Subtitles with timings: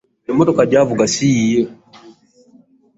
[0.29, 1.63] Emmotoka gy'avuga si yiye.